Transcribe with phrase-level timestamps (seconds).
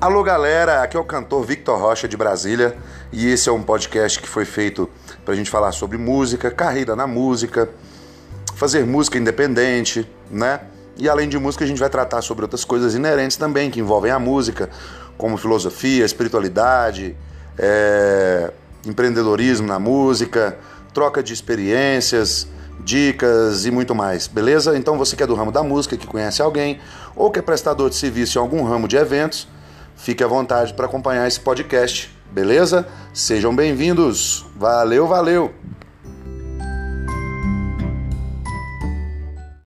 [0.00, 2.74] Alô galera, aqui é o cantor Victor Rocha de Brasília
[3.12, 4.88] e esse é um podcast que foi feito
[5.26, 7.68] para a gente falar sobre música, carreira na música,
[8.54, 10.60] fazer música independente, né?
[10.96, 14.10] E além de música, a gente vai tratar sobre outras coisas inerentes também que envolvem
[14.10, 14.70] a música,
[15.18, 17.14] como filosofia, espiritualidade,
[17.58, 18.50] é,
[18.86, 20.56] empreendedorismo na música,
[20.94, 22.48] troca de experiências,
[22.82, 24.78] dicas e muito mais, beleza?
[24.78, 26.80] Então você que é do ramo da música, que conhece alguém,
[27.14, 29.46] ou que é prestador de serviço em algum ramo de eventos,
[30.00, 32.88] fique à vontade para acompanhar esse podcast, beleza?
[33.12, 34.46] Sejam bem-vindos.
[34.56, 35.52] Valeu, valeu!